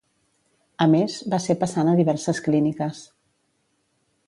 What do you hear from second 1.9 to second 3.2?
a diverses clíniques.